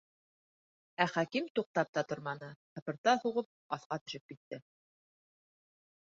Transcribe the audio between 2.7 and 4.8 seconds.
һыпырта һуғып, аҫҡа төшөп китте.